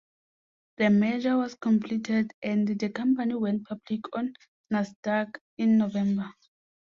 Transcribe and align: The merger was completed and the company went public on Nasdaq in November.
The 0.77 0.89
merger 0.89 1.37
was 1.37 1.53
completed 1.53 2.31
and 2.41 2.65
the 2.67 2.89
company 2.89 3.35
went 3.35 3.65
public 3.67 4.01
on 4.15 4.33
Nasdaq 4.73 5.35
in 5.59 5.77
November. 5.77 6.27